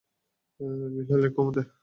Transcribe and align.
Villa 0.95 1.17
lake 1.21 1.31
কোমোতে। 1.35 1.61